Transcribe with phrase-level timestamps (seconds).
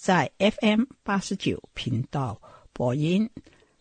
[0.00, 2.40] 在 FM 八十九频道
[2.72, 3.28] 播音。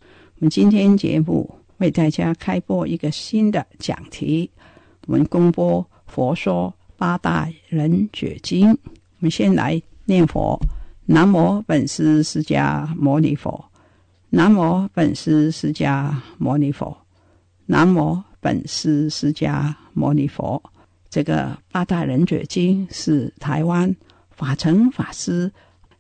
[0.04, 4.52] 我们今天节目为大家开播一个新的讲题，
[5.08, 8.70] 我们公播《佛说八大人觉经》。
[8.84, 10.60] 我们先来念佛：
[11.06, 13.64] 南无本师释迦牟尼佛，
[14.30, 16.96] 南无本师释迦牟尼佛。
[17.66, 20.62] 南无本师释迦牟尼佛。
[21.10, 23.96] 这个八大人觉经是台湾
[24.30, 25.52] 法成法师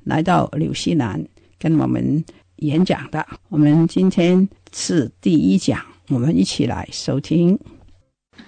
[0.03, 1.25] 来到紐西南
[1.59, 2.23] 跟我们
[2.57, 3.25] 演讲的。
[3.49, 7.59] 我们今天是第一讲，我们一起来收听。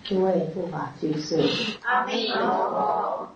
[0.04, 1.38] 诸位护法居士，
[1.84, 3.28] 阿彌陀佛。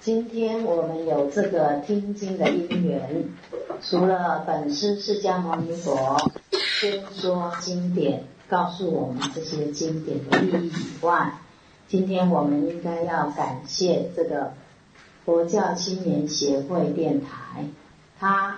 [0.00, 3.24] 今天我们有这个听经的因缘，
[3.80, 6.16] 除了本師釋迦牟尼佛
[6.80, 8.24] 宣说经典。
[8.48, 11.32] 告诉我们这些经典的意义以外，
[11.88, 14.52] 今天我们应该要感谢这个
[15.24, 17.64] 佛教青年协会电台，
[18.18, 18.56] 他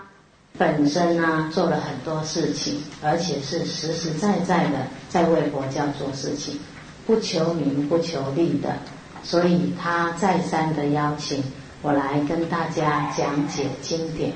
[0.58, 6.58] 本身呢做了很多事情，而且是实实在在的在为佛教做事情，
[7.06, 8.76] 不求名不求利的，
[9.22, 11.42] 所以他再三的邀请
[11.82, 14.32] 我来跟大家讲解经典。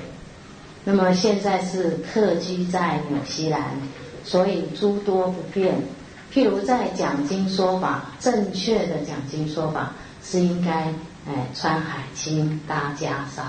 [0.83, 3.61] 那么现在是客居在纽西兰。
[4.21, 5.73] 所以诸多不便，
[6.31, 10.93] 譬如在讲经说法，正确的讲经说法是应该，
[11.29, 13.43] 哎，穿海青搭袈裟。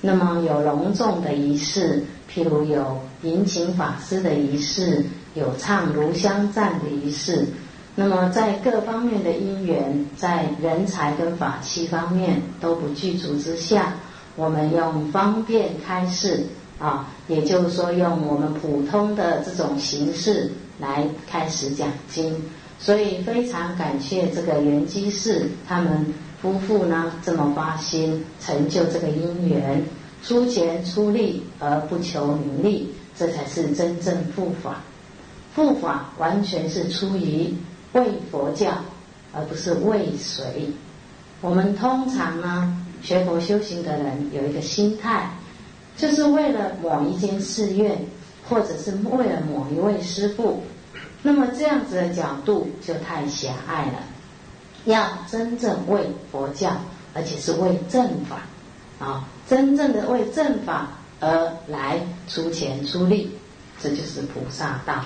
[0.00, 2.02] 那么有隆重的仪式，
[2.32, 7.46] 譬如有迎请法师的仪式，有唱爐香赞的仪式。
[7.94, 13.94] 那么在各方面的因缘，在人才跟法器方面都不具足之下，
[14.34, 16.44] 我们用方便开示。
[16.78, 22.40] 啊，也就是说，用我们普通的这种形式来开始讲经，
[22.78, 26.06] 所以非常感谢这个圆居士他们
[26.40, 29.82] 夫妇呢，这么发心成就这个因缘，
[30.22, 34.80] 出钱出力而不求名利，这才是真正护法。
[35.54, 37.52] 护法完全是出于
[37.92, 38.72] 为佛教，
[39.32, 40.68] 而不是为谁。
[41.40, 45.30] 我们通常呢，学佛修行的人有一个心态。
[45.96, 47.98] 就是为了某一间寺院，
[48.48, 50.62] 或者是为了某一位师父，
[51.22, 53.98] 那么这样子的角度就太狭隘了。
[54.88, 56.72] 要真正为佛教，
[57.14, 58.40] 而且是为正法，
[59.04, 60.88] 啊，真正的为正法
[61.20, 63.30] 而来出钱出力，
[63.80, 65.04] 这就是菩萨道。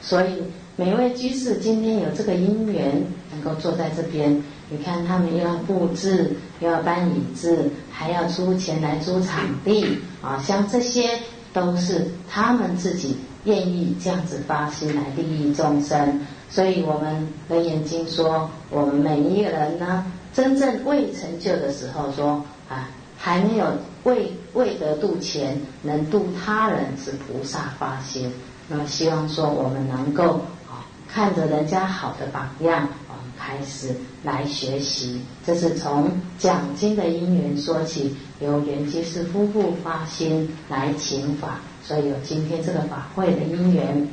[0.00, 0.42] 所以
[0.76, 4.42] 每位居士今天有这个因缘，能够坐在这边。
[4.68, 10.40] 你看，他们又要布置，又要搬椅子，还要出钱来租场地啊！
[10.46, 11.18] 像这些
[11.52, 16.20] 都是他们自己愿意这样子发心来利益众生。
[16.50, 20.04] 所以，我們《楞嚴經》說，我们每一个人呢，
[20.34, 23.66] 真正未成就的时候说，啊，还没有
[24.02, 28.32] 未未得度前，能度他人是菩萨发心。
[28.68, 33.94] 那么，希望说我们能够啊，看着人家好的榜样啊，开始
[34.24, 35.20] 来学习。
[35.46, 44.08] 这是从讲经的因缘说起，由圓居士夫妇发心来请法，所以有今天这个法会的因缘。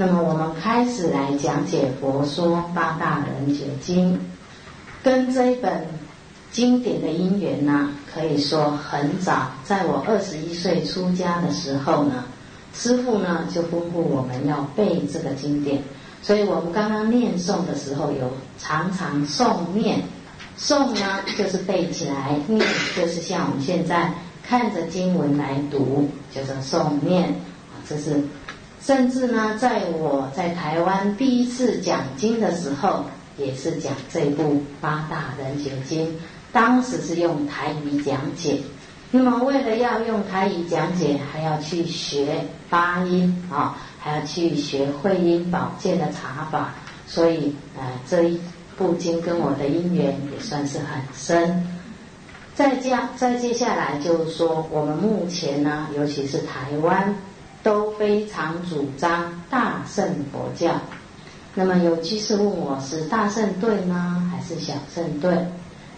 [0.00, 4.14] 那么我们开始来讲解《佛说八大人觉经》，
[5.02, 5.84] 跟这一本
[6.52, 12.22] 经典的因缘呢，可以说很早，在我二十一岁出家的时候呢，
[12.72, 15.82] 师父呢就吩咐我们要背这个经典。
[16.22, 20.00] 所以我们刚刚念诵的时候，有常常诵念，
[20.56, 22.64] 诵呢就是背起来，念
[22.96, 24.12] 就是像我们现在
[24.46, 27.34] 看着经文来读，就是诵念。
[27.88, 28.22] 这是，
[28.88, 33.04] 甚至呢，在我在台湾第一次讲经的时候，
[33.36, 34.42] 也是讲这部
[34.80, 36.06] 《八大人觉经》，
[36.54, 38.60] 当时是用台语讲解。
[39.10, 43.76] 那么为了要用台语讲解，还要去学发音啊。
[44.00, 46.72] 还要去学会阴保健的茶法，
[47.06, 48.40] 所以呃这一
[48.78, 51.66] 部经跟我的因缘也算是很深。
[52.54, 57.14] 再加再接下来就是说，我们目前呢，尤其是台湾，
[57.98, 60.80] 非常主张大乘佛教。
[61.54, 65.36] 那么有居士问我是大乘对呢，还是小乘对？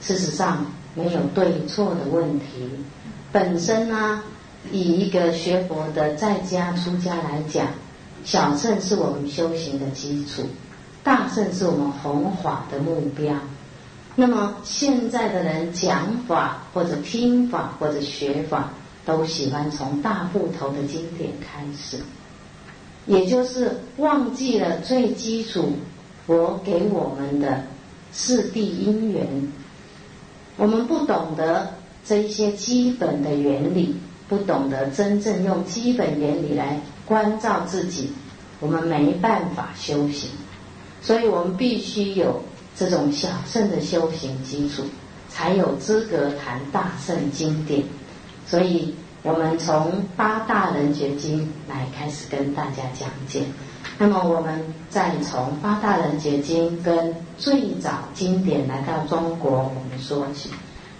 [0.01, 0.65] 事实上
[0.95, 2.69] 没有对错的问题。
[3.31, 4.23] 本身呢，
[4.73, 7.67] 以一个学佛的在家出家来讲。
[8.25, 10.43] 小圣是我们修行的基础，
[11.03, 13.35] 大圣是我们弘法的目标。
[14.15, 18.69] 那么现在的人讲法或者听法或者学法，
[19.05, 21.99] 都喜欢从大部头的经典开始，
[23.07, 25.73] 也就是忘记了最基础
[26.27, 27.65] 佛给我们的
[28.13, 29.27] 四谛因缘。
[30.57, 31.75] 我们不懂得
[32.05, 33.97] 这一些基本的原理，
[34.29, 36.81] 不懂得真正用基本原理来。
[37.07, 38.13] 关照自己，
[38.61, 40.31] 我们没办法修行，
[41.03, 42.41] 所以我们必须有
[42.77, 44.85] 这种小圣的修行基础，
[45.29, 47.83] 才有资格谈大圣经典。
[48.51, 48.93] 所以
[49.23, 53.45] 我们从八大人觉经来开始跟大家讲解。
[53.97, 60.51] 那么我们再从八大人觉经跟最早经典来到中国，我们说起，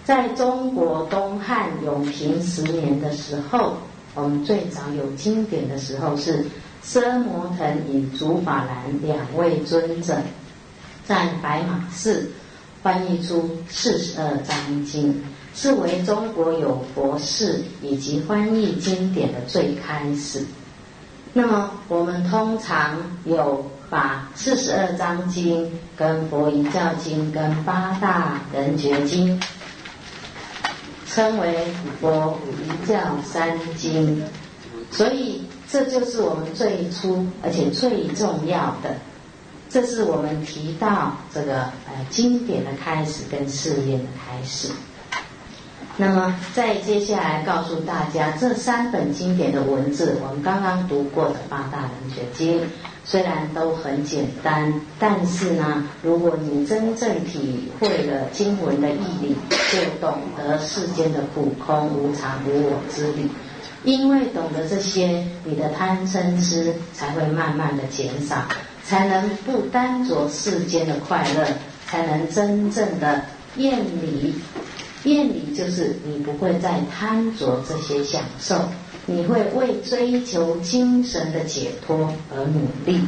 [0.05, 3.73] 在中国东汉永平十年的时候。
[4.13, 6.45] 我们最早有经典的时候是
[6.83, 10.17] 奢摩腾与竺法兰两位尊者
[11.05, 12.29] 在白马寺
[12.83, 20.45] 翻译出四十二章经，是为中国有佛事以及翻译经典的最开始。
[21.33, 29.39] 那么我们通常有把四十二章经、跟佛遗教经、跟八大人觉经。
[31.13, 31.67] 称为
[31.99, 34.23] 佛一教三经，
[34.91, 38.95] 所以这就是我们最初而且最重要的。
[39.69, 44.69] 这是我们提到这个呃经典的开始跟事业的开始。
[45.97, 52.61] 那么再接下来告诉大家这三本经典的文字，我们刚刚读过的八大人觉经。
[53.03, 59.35] 虽然都很简单，但是呢，如果你真正体会了经文的义理，
[59.71, 63.27] 就懂得世间的苦空、无常、无我之理。
[63.83, 68.43] 因为懂得这些，你的贪嗔痴才会慢慢的减少，
[68.83, 71.47] 才能不单着世间的快乐，
[71.87, 73.23] 才能真正的
[73.57, 74.35] 厌离。
[75.03, 78.55] 厌离就是你不会再贪着这些享受。
[79.07, 83.01] 你会为追求精神的解脱而努力。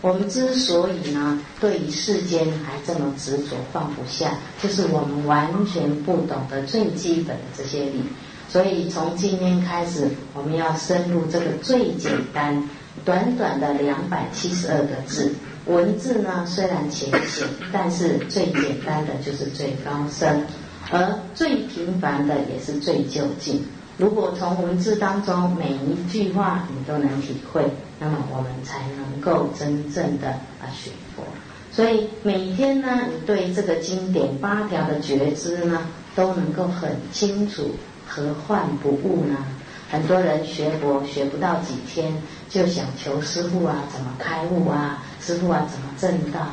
[0.00, 8.02] 我们之所以呢，对于世间还这么执着放不下，就是我们完全不懂得最基本的这些理。
[8.48, 12.68] 所以从今天开始，我们要深入这个最简单、
[13.04, 15.34] 短短的两百七十二个字
[15.66, 20.46] 文字呢，虽然浅显，但是最简单的就是最高深，
[20.90, 23.64] 而最平凡的也是最究竟。
[23.96, 27.64] 如果从文字当中每一句话你都能体会，
[28.00, 31.22] 那么我们才能够真正的啊学佛。
[31.70, 35.80] 所以每天呢，你对这个经典八条的觉知呢，
[36.14, 37.70] 都能够很清楚，
[38.06, 39.36] 何患不悟呢？
[39.90, 42.12] 很多人学佛学不到几天，
[42.48, 46.48] 就想求师傅啊怎么开悟啊，师傅啊怎么正道，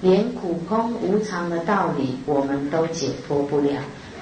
[0.00, 3.72] 连苦空无常的道理我们都解脱不了。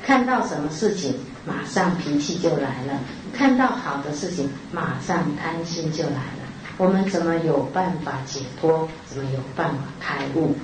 [0.04, 1.14] 看到什么事情？
[1.44, 2.98] 马上脾气就来了，
[3.32, 6.46] 看到好的事情，马上贪心就来了。
[6.76, 8.88] 我们怎么有办法解脱？
[9.06, 10.54] 怎么有办法开悟？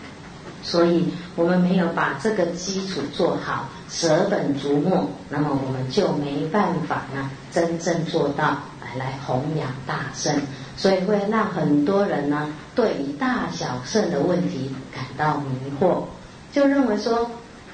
[0.63, 10.41] 所以我们没有把这个基础做好，舍本逐末，那么我们就没办法呢，真正做到来来弘扬大圣。
[10.77, 16.05] 所以会让很多人呢，对于大小圣的问题感到迷惑，
[16.53, 17.31] 就认为说，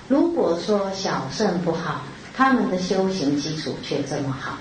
[0.09, 2.02] 如果说小圣不好。
[2.38, 4.57] 他们的修行基础却这么好。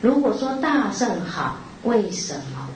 [0.00, 2.68] 如果说大圣好，为什么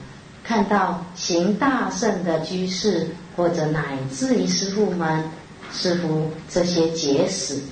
[0.45, 3.05] 看到行大圣的居士
[3.35, 5.25] 或者乃至于师傅们，
[5.73, 7.63] 似乎这些结死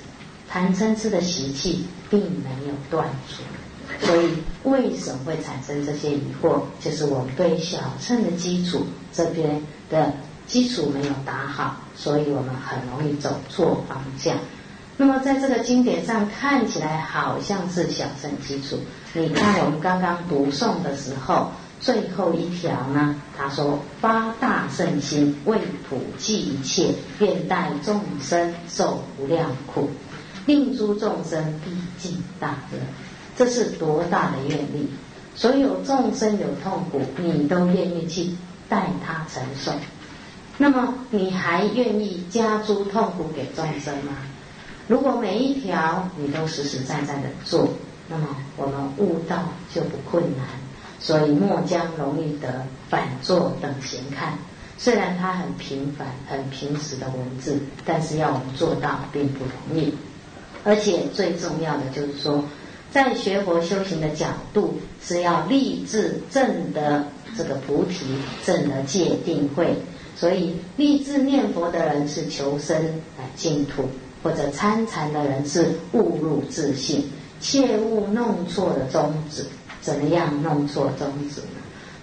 [0.46, 3.42] 贪嗔痴的习气并没有断除？
[4.00, 4.30] 所以
[4.64, 6.60] 为什么会产生这些疑惑？
[6.80, 10.12] 就是我们对小乘的基础这边的
[10.46, 14.36] 基础没有打好，所以我们很容易走错方向。
[14.96, 18.78] 那么在这个经典上看起来好像是小乘基础，
[19.12, 21.50] 你看我们刚刚读诵的时候。
[21.80, 29.90] 最后一条呢，他说发大圣心，为普济一切，愿代众生受无量苦，
[30.46, 32.78] 令诸众生毕竟大乐。
[33.36, 34.88] 这是多大的愿力！
[35.34, 38.30] 所有众生有痛苦，你都愿意去
[38.68, 39.72] 代他承受。
[40.56, 44.12] 那么你还愿意加诸痛苦给众生吗？
[44.86, 47.68] 如果每一条你都实实在在的做，
[48.08, 49.38] 那么我们悟道
[49.74, 50.46] 就不困难。
[51.00, 54.38] 所以末将容易得反作等闲看，
[54.78, 59.92] 虽然它很平凡、很平实的文字，但是要我们做到并不容易。
[60.62, 62.42] 而且最重要的就是说，
[62.94, 67.04] 在学佛修行的角度，是要立志正得
[67.36, 68.06] 这个菩提，
[68.46, 69.74] 正得戒定慧。
[70.14, 72.76] 所以立志念佛的人是求生
[73.18, 73.82] 啊净土，
[74.22, 77.04] 或者参禅的人是误入自信，
[77.40, 79.44] 切勿弄错了宗旨。
[79.80, 81.40] 怎么样弄错宗旨？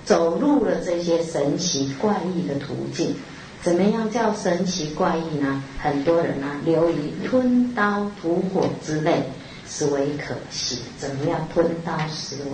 [0.04, 3.16] 走入了这些神奇怪异的途径，
[3.62, 5.64] 怎么样叫神奇怪异呢？
[5.80, 9.24] 很多人啊，流于吞刀吐火之类，
[9.72, 10.80] 实为可惜。
[11.00, 12.52] 怎么样吞刀食火？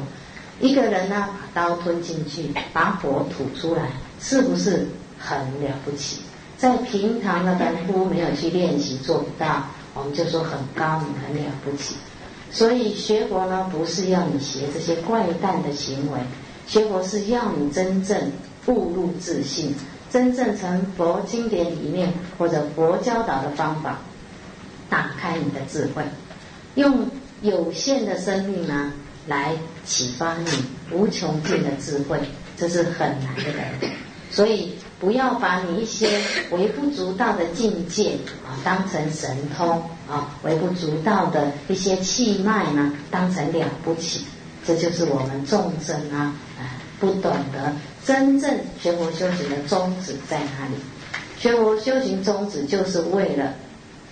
[0.59, 6.21] 一个人呢，把刀吞进去，把火吐出来，是不是很了不起？
[6.57, 11.95] 在平常的凡夫没有去练习，做不到，我们就说很高明、很了不起。
[12.51, 16.19] 所以学佛呢，不是要你学这些怪诞的行为，
[16.65, 18.17] 学佛是要你真正
[18.65, 19.75] 悟入自信，
[20.09, 23.99] 真正从佛经典里面或者佛教导的方法，
[24.89, 26.03] 打开你的智慧，
[26.77, 27.09] 用
[27.41, 28.93] 有限的生命呢
[29.27, 29.51] 来
[29.83, 30.47] 启发你
[30.91, 32.17] 无穷尽的智慧，
[32.55, 33.87] 这是很难的。
[34.31, 34.71] 所以。
[34.99, 36.19] 不要把你一些
[36.49, 39.79] 微不足道的境界啊当成神通
[40.09, 44.25] 啊，微不足道的一些气脉呢当成了不起，
[44.65, 47.71] 这就是我们众生啊啊不懂得
[48.03, 50.73] 真正学佛修行的宗旨在哪里？
[51.37, 53.53] 学佛修行宗旨就是为了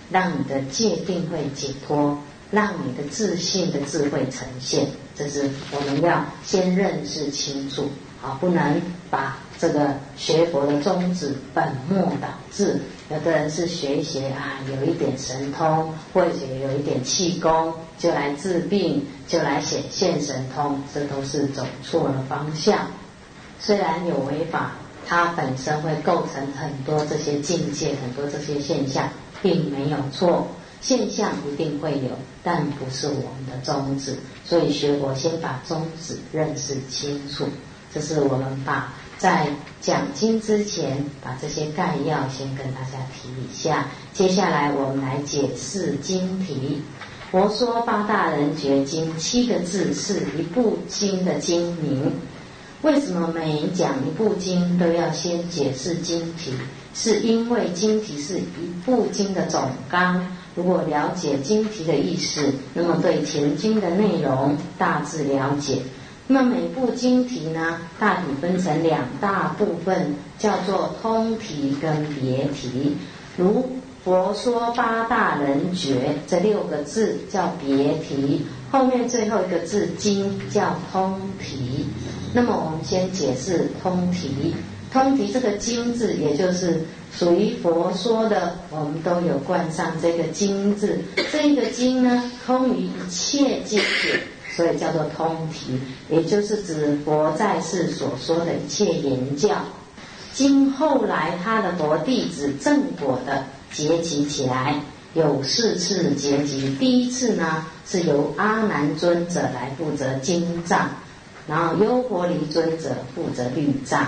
[0.08, 2.16] 让你的界定会解脱，
[2.50, 7.88] 让你的自信的智慧呈现，这是我们要先认识清楚
[8.22, 9.38] 啊，不能把。
[9.58, 16.28] 这个学佛的宗旨本末倒置，有的人是学一学啊，有一点神通，或者
[16.60, 22.80] 有一点气功，就来治病，就来显现神通，这都是走错了方向。
[23.58, 24.72] 虽然有违法，
[25.06, 29.08] 它本身会构成很多这些境界，很多这些现象，
[29.40, 30.46] 并没有错。
[30.80, 32.10] 现象一定会有，
[32.42, 34.16] 但不是我们的宗旨。
[34.44, 37.46] 所以学佛先把宗旨认识清楚，
[37.92, 38.92] 这是我们把。
[39.18, 39.48] 在
[39.80, 43.86] 讲经之前，把这些概要先跟大家提一下。
[44.12, 46.82] 接下来我们来解释经题。
[47.30, 52.12] 佛说八大人觉经七个字是一部经的经名。
[52.82, 56.52] 为什么每讲一部经都要先解释经题？
[56.92, 60.35] 是因为经题是一部经的总纲。
[60.56, 65.82] 如果了解经题的意思，那么对前经的内容大致了解。
[66.26, 72.96] 那么每部经题呢，大体分成两大部分，叫做通题跟别题。
[73.36, 73.68] 如
[74.02, 81.86] 佛说八大人觉这六个字叫别题，后面最后一个字经叫通题。
[82.32, 84.54] 那么我们先解释通题。
[84.96, 86.80] 通题这个经字，也就是
[87.14, 90.98] 属于佛说的，我们都有冠上这个经字。
[91.30, 94.18] 这个经呢，通于一切经典。
[94.56, 99.50] 所以叫做通题，也就是指佛在世所说的一切言教，
[100.32, 104.80] 经后来他的佛弟子正果的结集起来，
[105.12, 106.74] 有四次结集。
[106.80, 110.88] 第一次呢是由阿难尊者来负责经藏，
[111.46, 114.06] 然后优婆离尊者负责律藏，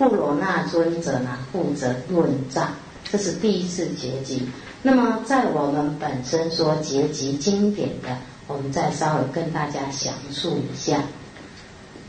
[0.00, 2.68] 布罗那尊者呢负责论藏，
[3.04, 4.48] 这是第一次结集。
[4.80, 8.16] 那么在我们本身说结集经典的。
[8.48, 11.04] 我们再稍微跟大家详述一下，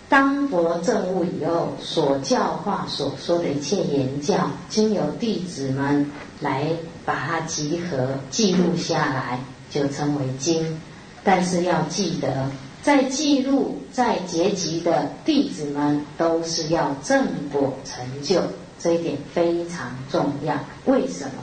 [0.10, 6.70] 当佛证悟以后，所教化所说的一切言教，经由弟子们来
[7.06, 10.82] 把它集合记录下来，就称为经。
[11.24, 12.50] 但是要记得，
[12.82, 18.42] 在记录在结集的弟子们，都是要正果成就，
[18.80, 20.58] 这一点非常重要。
[20.86, 21.34] 为什么？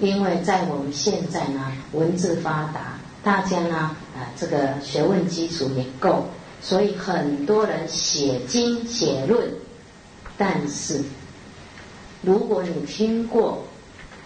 [0.00, 2.98] 因为在我们现在呢，文字发达。
[3.22, 3.76] 大家呢，
[4.14, 6.26] 啊，这个学问基础也够，
[6.60, 9.48] 所以很多人写经写论，
[10.36, 11.00] 但是
[12.20, 13.64] 如果你听过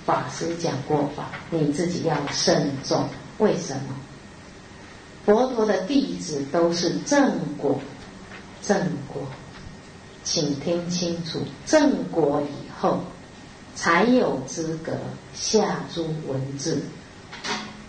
[0.04, 3.08] 法师讲过法，你自己要慎重。
[3.38, 3.94] 为什么？
[5.28, 7.78] 佛陀的弟子都是正果，
[8.62, 8.80] 正
[9.12, 9.20] 果，
[10.24, 13.02] 请听清楚，正果以后
[13.74, 14.92] 才有资格
[15.34, 16.80] 下诸文字。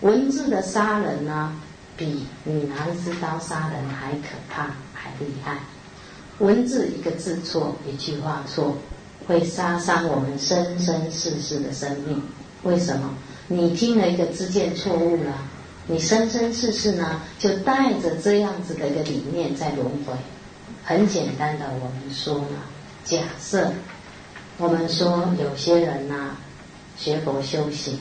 [0.01, 1.55] 文字的杀人呢？
[1.95, 5.59] 比你拿一支刀杀人还可怕，还厉害。
[6.39, 8.75] 文字一个字错，一句话错，
[9.25, 12.21] 会杀伤我们生生世世的生命。
[12.63, 13.09] 为什么？
[13.47, 15.37] 你听了一个字见错误了，
[15.91, 20.13] 你生生世世呢，就带着这样子的一个理念在轮回。
[20.83, 22.57] 很简单的，我们说呢，
[23.03, 23.71] 假设
[24.59, 26.37] 我们说有些人呢，
[26.95, 27.97] 学佛修行。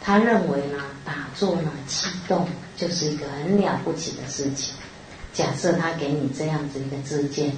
[0.00, 2.46] 他认为呢，打坐呢，气动
[2.76, 4.72] 就是一个很了不起的事情。
[5.32, 7.52] 假设他给你这样子一个自见，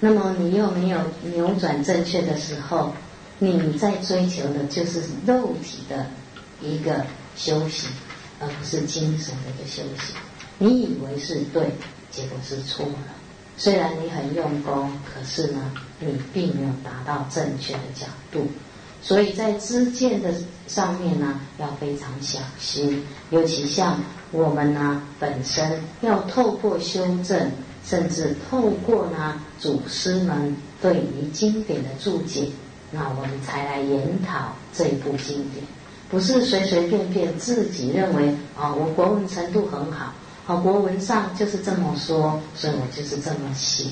[0.00, 0.98] 那么你又没有
[1.34, 2.92] 扭转正确的时候，
[3.38, 6.06] 你在追求的就是肉体的
[6.60, 7.88] 一个修行，
[8.42, 10.16] 而不是精神的一个修行。
[10.58, 11.70] 你以为是对，
[12.10, 12.94] 结果是错了。
[13.56, 18.46] 虽然你很用功，可是呢，你并没有达到正确的角度。
[19.00, 20.32] 所以在知见的
[20.68, 27.50] 上面呢，要非常小心，尤其像我们呢本身要透过修正，
[27.84, 32.46] 甚至透过呢祖师们对于经典的注解，
[32.92, 35.64] 那我们才来研讨这一部经典，
[36.12, 40.12] 不是随随便便自己认为啊，我国文程度很好，
[40.44, 43.84] 好国文上就是这么说，所以我就是这么写，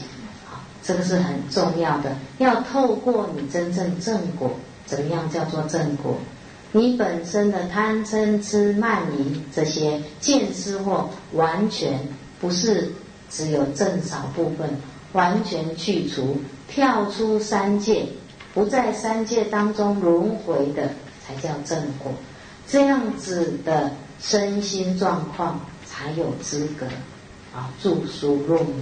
[0.47, 4.51] 好，这个是很重要的，要透过你真正正果。
[4.85, 6.17] 怎么样叫做正果？
[6.73, 11.99] 你本身的贪嗔痴慢疑这些见思惑，完全
[12.41, 12.91] 不是
[13.31, 14.69] 只有正少部分，
[15.13, 16.37] 完全去除，
[16.69, 18.05] 跳出三界，
[18.53, 20.91] 不在三界当中轮回的，
[21.31, 22.13] 才叫正果。
[22.67, 23.91] 这样子的
[24.21, 26.87] 身心状况，才有资格
[27.55, 28.77] 啊著书论文。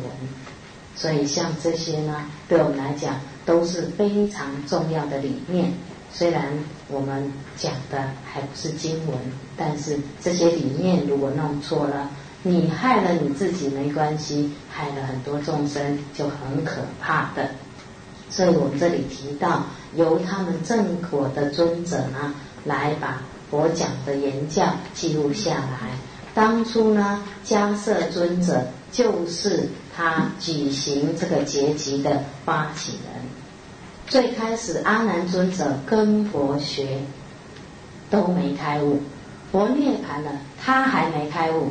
[0.94, 5.72] 所以像这些呢，对我们来讲都是非常重要的理念。
[6.12, 6.44] 虽然
[6.88, 9.16] 我们讲的还不是经文，
[9.56, 12.11] 但是这些理念如果弄错了，
[12.42, 17.48] 你害了你自己没关系，害了很多众生就很可怕的。
[18.30, 19.64] 所以我们这里提到，
[19.94, 25.90] 由他们正果的尊者呢，来把佛讲的言教记录下来。
[26.34, 33.22] 当初呢，迦摄尊者就是他举行这个结集的发起人。
[34.06, 37.00] 最开始，阿难尊者跟佛学
[38.08, 39.00] 都没开悟，
[39.50, 40.30] 佛涅盘了，
[40.62, 41.70] 他还没开悟。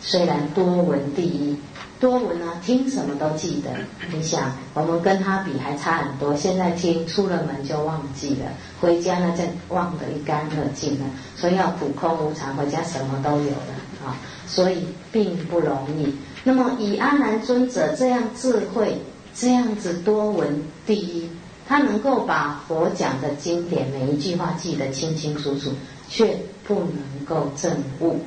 [0.00, 1.56] 虽然多闻第一，
[2.00, 3.70] 多闻呢，听什么都记得。
[4.12, 6.34] 你想，我们跟他比还差很多。
[6.36, 9.42] 现在听出了门就忘记了，回家呢就
[9.74, 11.06] 忘得一干二净了。
[11.36, 13.74] 所以要苦空无常，回家什么都有了
[14.06, 16.14] 啊，所以并不容易。
[16.44, 18.96] 那么以阿难尊者这样智慧，
[19.34, 21.28] 这样子多闻第一。
[21.66, 25.70] 他能够把佛讲的经典每一句话记得清清楚楚，
[26.08, 26.34] 却
[26.66, 28.18] 不能够证悟。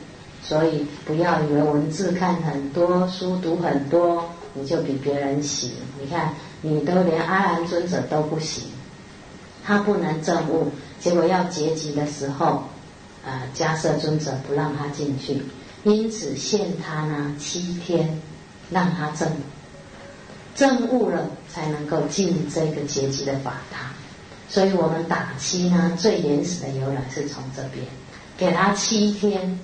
[0.44, 5.72] 所以不要以为文字看很多，书读很多，你就比别人行。
[6.02, 8.64] 你看，你都连阿兰尊者都不行，
[9.64, 12.64] 他不能证悟，结果要结集的时候，
[13.24, 15.44] 呃，迦摄尊者不让他进去，
[15.84, 18.20] 因此限他呢七天，
[18.72, 19.30] 让他证。
[20.56, 23.90] 证悟了，才能够进这个结集的法堂。
[24.50, 27.86] 所以我们打七呢，最原始的由来是从这边，
[28.38, 29.58] 给他七天。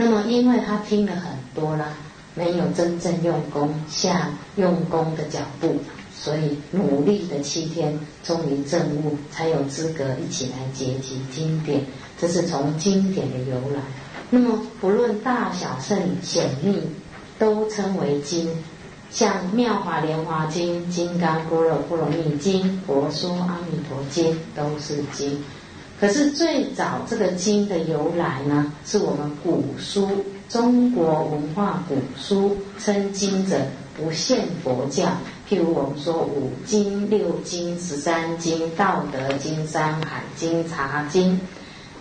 [0.00, 1.88] 那么，因为他听了很多啦，
[2.36, 5.74] 没有真正用功下用功的脚步，
[6.14, 11.82] 所以努力的七天，终于证悟，才有资格一起来结集经典。
[12.16, 13.82] 这是从经典的由来。
[14.30, 16.80] 那么，不论大小圣显密，
[17.36, 18.48] 都称为经。
[19.10, 25.42] 像《妙法莲华经》《金刚般若波罗蜜经》《佛说阿弥陀经》都是经。
[26.00, 33.56] 可是最早这个经的由来呢，是我们古书中国文化古书称经者
[33.96, 35.08] 不限佛教。
[35.50, 41.40] 譬如我们说五经、六经、十三经、道德经、山海经、茶经，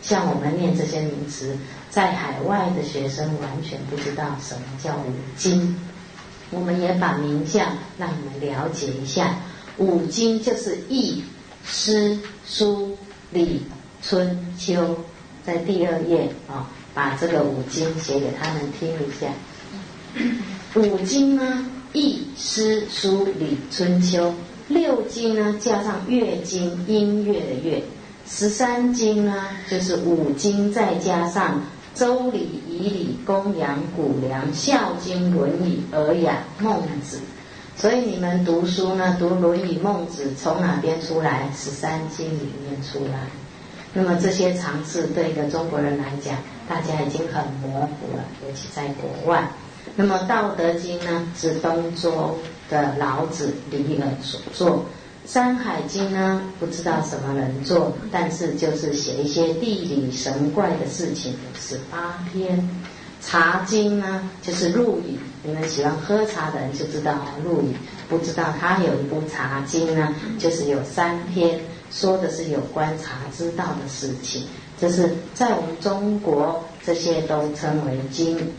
[0.03, 1.57] 像我们念这些名词，
[1.89, 5.75] 在海外的学生完全不知道什么叫五经。
[6.51, 7.65] 我们也把名相
[7.97, 9.39] 让你们了解一下，
[9.77, 11.23] 五经就是易、
[11.65, 12.97] 诗、书、
[13.31, 13.63] 礼、
[14.07, 14.95] 春秋，
[15.45, 19.27] 在第二页啊，把这个五经写给他们听一下。
[20.75, 24.33] 五经呢，易、诗、书、礼、春秋。
[24.69, 27.81] 六经呢，加上乐经，音乐的乐；
[28.25, 31.61] 十三经呢，就是五经，再加上
[31.93, 37.19] 周礼、仪礼、公羊、谷梁、孝经、论语、尔雅、孟子。
[37.75, 41.49] 所以你们读书呢，读《论语》《孟子》，从哪边出来？
[41.53, 43.27] 十三经里面出来。
[43.93, 46.35] 那么这些常识对一个中国人来讲，
[46.67, 49.49] 大家已经很模糊了，尤其在国外。
[49.95, 52.37] 那么《道德经》呢，是东周
[52.69, 54.85] 的老子李耳所作；
[55.31, 62.69] 《山海经》呢，不知道什么人做，但是就是写一些地理神怪的事情，十八篇。
[63.19, 65.17] 茶经呢，就是陆羽。
[65.43, 67.75] 你们喜欢喝茶的人就知道，陆羽
[68.07, 71.59] 不知道他有一部茶经呢，就是有三篇，
[71.91, 74.43] 说的是有关茶之道的事情。
[74.79, 78.53] 就是在我们中国，这些都称为经。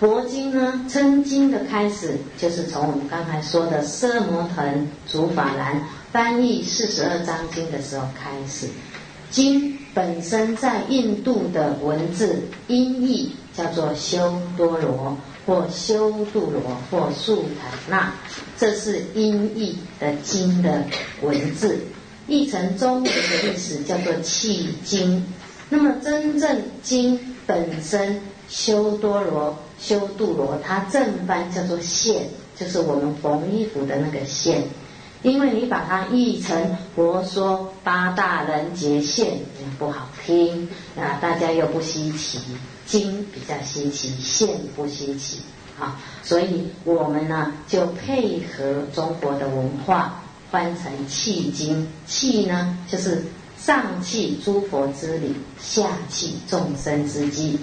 [0.00, 8.68] 佛经呢，称经的开始，就是从我们刚才说的奢摩腾竺法兰翻译四十二章经的时候开始。
[9.30, 13.32] 经本身在印度的文字音译。
[13.58, 18.12] 叫做修多罗或修度罗或素坦那，
[18.56, 20.84] 这是音译的经的
[21.22, 21.76] 文字，
[22.28, 25.26] 译成中文的意思叫做契经。
[25.68, 34.62] 那么真正经本身修多罗修度罗，它正翻叫做线，就是我们缝衣服的那个线。
[35.22, 39.40] 因为你把它译成佛说八大人结线，
[39.76, 42.38] 不好听啊，大家又不稀奇。
[42.86, 45.40] 经比较稀奇，线不稀奇
[45.78, 51.86] 啊，所以我们呢就配合中国的文化，翻成契经。
[52.06, 53.22] 契呢就是
[53.58, 57.58] 上契诸佛之理，下契众生之机，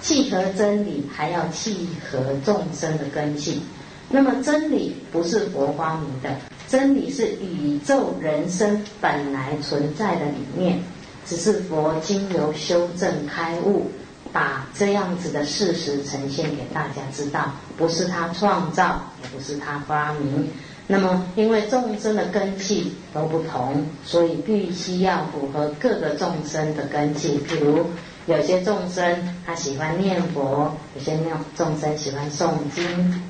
[0.00, 3.60] 契合真理，还要契合众生的根性。
[4.08, 6.36] 那么真理不是佛发明的，
[6.68, 10.82] 真理是宇宙人生本来存在的理念，
[11.26, 13.90] 只是佛经由修正开悟。
[14.32, 20.50] 把这样子的事实呈现给大家知道，不是他创造，也不是他发明。
[20.86, 27.40] 那么，因为众生的根器都不同，所以必须要符合各个众生的根器。
[27.48, 27.86] 譬如，
[28.26, 33.22] 有些众生他喜欢念佛，有些念众生喜欢诵经，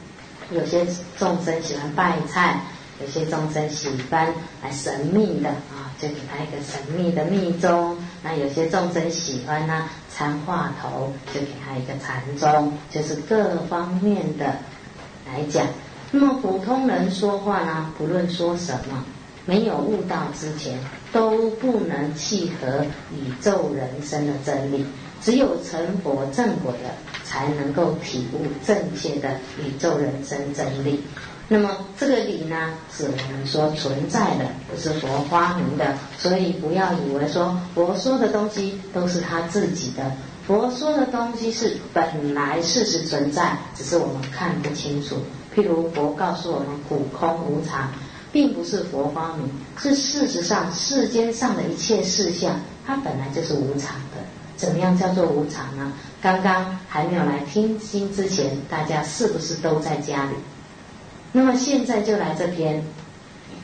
[0.51, 0.85] 有些
[1.19, 2.55] 众生喜欢拜忏，
[3.01, 7.97] 有些众生喜欢来神秘的啊，就给他一个神秘的密宗。
[8.23, 9.88] 那有些众生喜欢呢。
[10.17, 14.45] 参话头就给他一个禅宗，就是各方面的
[15.27, 15.67] 来讲。
[16.11, 19.05] 那么普通人说话呢，不论说什么，
[19.47, 20.79] 没有悟道之前，
[21.12, 24.85] 都不能契合宇宙人生的真理。
[25.21, 26.90] 只有成佛正果的，
[27.25, 31.03] 才能够体悟正确的宇宙人生真理。
[31.49, 40.12] 那么这个理呢，是我们说存在的，不是佛发明的，所以不要以为说佛说的东西都是他自己的。
[40.47, 45.17] 佛说的东西是本来事实存在，只是我们看不清楚。
[45.55, 47.90] 譬如佛告诉我们苦空无常，
[48.33, 54.19] 并不是佛发明，是事实上世间上的一切事项，它本来就是无常的。
[54.57, 55.93] 怎么样叫做无常呢？
[56.23, 60.33] 刚刚还没有来听经之前，大家是不是都在家里？
[61.33, 62.83] 那么现在就来这边，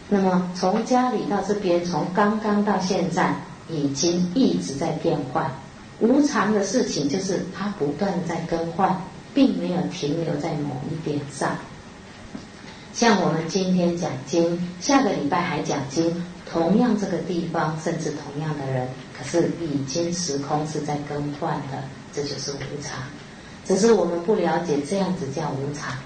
[0.09, 3.35] 那么从家里到这边，从刚刚到现在，
[3.69, 5.49] 已经一直在变换。
[6.01, 9.01] 无常的事情就是它不断在更换，
[9.33, 11.51] 并没有停留在某一点上。
[13.01, 18.87] 像我们今天讲经，下个礼拜还讲经，同样这个地方，甚至同样的人，
[19.17, 21.83] 可是已经时空是在更换的，
[22.13, 22.99] 这就是无常。
[23.65, 25.97] 只是我们不了解，这样子叫无常。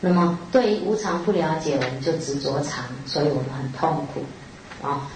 [0.00, 4.22] 那么，对于无常不了解，我们就执着常，所以我们很痛苦
[4.86, 5.10] 啊。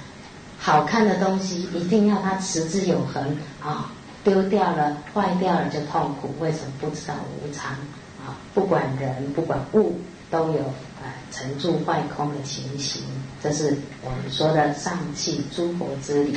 [0.58, 3.92] 好看的东西一定要它持之永恒啊，
[4.24, 6.34] 丢掉了、坏掉了就痛苦。
[6.40, 7.70] 为什么不知道无常
[8.26, 8.34] 啊？
[8.52, 9.96] 不管人、不管物，
[10.30, 10.60] 都有
[11.00, 13.02] 啊成住坏空的情形。
[13.42, 16.36] 这是我们说的上气诸佛之理。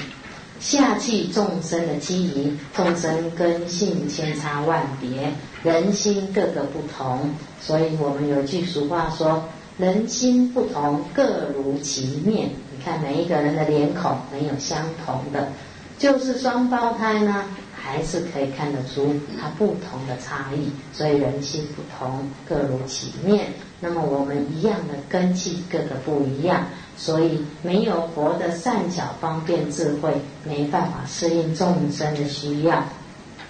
[0.60, 9.43] 下气众生的机宜，众生根性千差万别，人心各个不同，所以我们有句俗话说：
[9.80, 12.51] 人心不同，各如其面。
[12.71, 15.51] 你看每一个人的脸孔没有相同的，
[15.97, 20.69] 就是双胞胎呢，还是可以看得出它不同的差异。
[20.93, 23.47] 所以人心不同，各如其面。
[23.81, 26.63] 那么我们一样的根基，各个不一样。
[26.97, 30.13] 所以没有佛的善巧方便智慧，
[30.43, 32.83] 没办法适应众生的需要。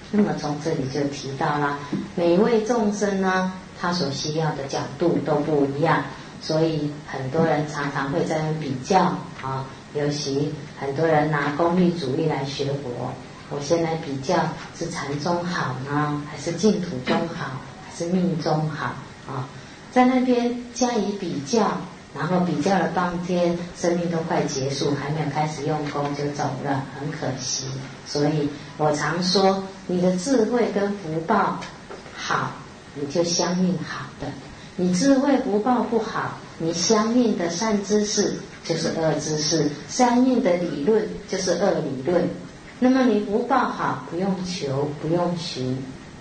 [0.09, 1.77] 那么从这里就提到了，
[2.15, 6.03] 每位众生呢，他所需要的角度都不一样，
[6.41, 8.99] 所以很多人常常会在那比较
[9.41, 13.11] 啊，尤其很多人拿功利主义来学佛。
[13.49, 14.35] 我先来比较
[14.77, 18.93] 是禅宗好呢，还是净土宗好，还是密宗好
[19.27, 19.49] 啊？
[19.91, 21.77] 在那边加以比较，
[22.17, 27.65] 然后比较了半天，生命都快结束，还没有开始用功就走了，很可惜。
[28.05, 31.59] 所以我常说，你的智慧跟福报
[32.15, 32.51] 好，
[32.95, 34.27] 你就相应好的；
[34.77, 42.27] 你智慧福报不好，你相应的善知识就是恶知识，相应的理论就是恶理论。
[42.79, 45.77] 那么你福报好，不用求，不用寻，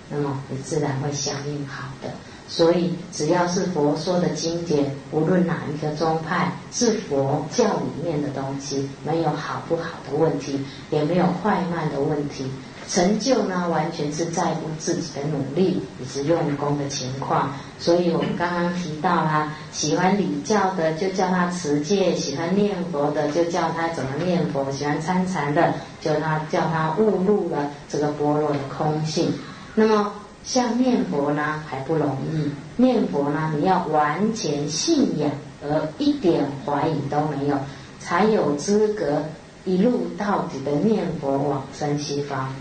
[0.08, 2.10] 那么你自然会相应好的。
[2.50, 10.60] 所以只要是佛说的经典，无论哪一个宗派，是佛教里面的东西，没有好不好的问题，
[10.90, 12.50] 也没有快慢的问题。
[12.88, 17.54] 成就呢，完全是在乎自己的努力以及用功的情况。
[17.78, 29.32] 所以我们刚刚提到啦，喜欢礼教的就叫他持戒，喜欢念佛的就叫他怎么念佛，喜欢参禅的就他叫他悟入了这个般若的空性。
[29.76, 30.12] 那么
[30.44, 35.30] 像念佛呢还不容易，念佛呢你要完全信仰
[35.62, 37.58] 而一点怀疑都没有，
[37.98, 39.22] 才有资格
[39.64, 42.52] 一路到底的念佛往生西方。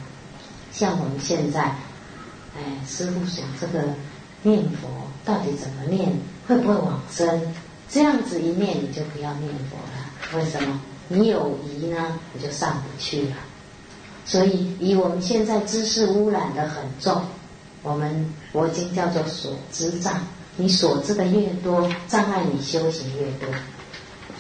[0.72, 1.62] 像我们现在，
[2.56, 3.84] 哎，师傅想这个
[4.44, 4.88] 念佛
[5.26, 6.12] 到底怎么念，
[6.48, 7.42] 会不会往生？
[7.89, 10.38] 这样子一念，你就不要念佛了。
[10.38, 10.80] 为什么？
[11.08, 13.36] 你有疑呢，你就上不去了。
[14.26, 17.20] 所以，以我们现在知识污染的很重，
[17.84, 20.20] 我们佛经叫做所知障。
[20.56, 23.50] 你所知的越多，障碍你修行越多。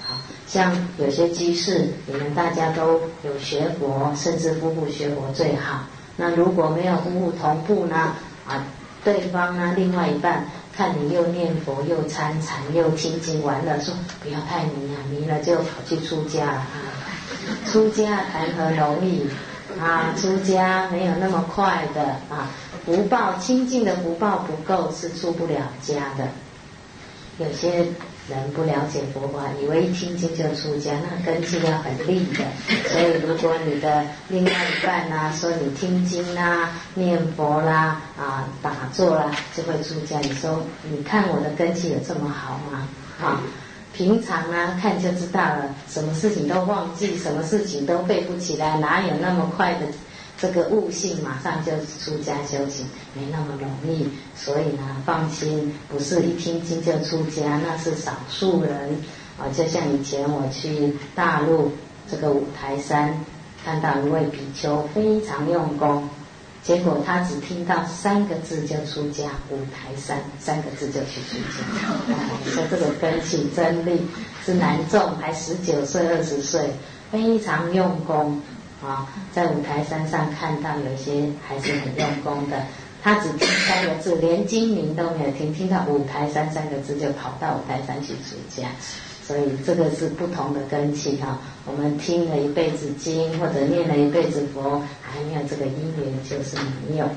[0.05, 5.85] 好像有些居士，你们大家都有学佛，甚至夫妇学佛最好。
[6.17, 8.13] 那如果没有夫妇同步呢？
[8.45, 8.65] 啊，
[9.03, 10.43] 对方呢，另外一半
[10.75, 16.67] 看你又念佛又参禅又听经，完了说不要太迷啊，迷了就跑去出家啊！
[17.65, 19.25] 出家谈何容易
[19.79, 20.13] 啊？
[20.19, 22.51] 出家没有那么快的啊！
[22.85, 26.27] 福报清净的福报不够，是出不了家的。
[27.37, 27.85] 有些。
[28.29, 32.45] 人不了解佛法，以为一听经就出家，那根基要很利的。
[32.87, 42.87] 所以，如果你的另外一半呐说你听经啦、念佛啦、啊打坐啦，就会出家，你说你看我的根基有这么好吗？
[43.19, 43.41] 啊，
[43.93, 49.87] 平常呢看就知道了，什么事情都忘记，什么事情都背不起来，哪有那么快的？
[50.41, 51.71] 这个悟性马上就
[52.01, 58.71] 出家修行，没那么容易，所以呢，放心，不是一听经就出家，那是少数人
[59.37, 59.49] 啊。
[59.53, 61.73] 就像以前我去大陆
[62.09, 63.13] 这个五台山，
[63.65, 66.07] 看到一位比丘非常用功，
[66.63, 71.37] 结果他只听到三个字就出家，五台山三个字就去出
[71.75, 72.15] 家。
[72.45, 74.07] 说这个根气真力
[74.45, 76.71] 是难中，还十九岁二十岁，
[77.11, 78.41] 非常用功。
[78.81, 82.65] 啊，在五台山上看到有些还是很用功的，
[83.01, 88.69] 他只听三个字，连经名都没有听，听到五台山三个字就跑到五台山去出家，
[89.21, 91.37] 所以这个是不同的根器哈。
[91.65, 96.55] 我们听了一辈子经或者念了一辈子佛，还没有这个因缘，就是
[96.89, 97.09] 没有。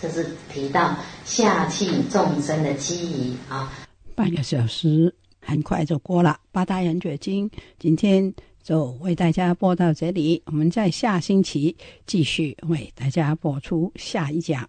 [0.00, 0.94] 这是提到
[1.24, 3.72] 下气众生的机宜啊。
[4.14, 8.32] 半个小时很快就过了，八大人觉经今天。
[8.66, 14.68] 就为大家播到这里，我们在下星期继续为大家播出下一讲。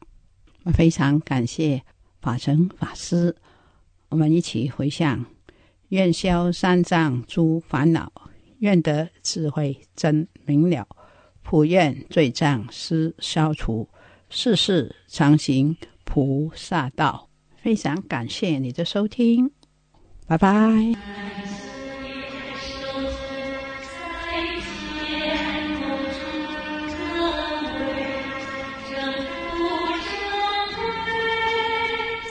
[0.72, 1.82] 非常感谢
[2.22, 3.36] 法成法师，
[4.10, 5.26] 我们一起回向：
[5.88, 8.12] 愿消三障诸烦恼，
[8.60, 10.88] 愿得智慧真明了，
[11.42, 13.90] 普愿罪障失消除，
[14.30, 17.28] 世世常行菩萨道。
[17.56, 19.50] 非常感谢你的收听，
[20.28, 21.67] 拜拜。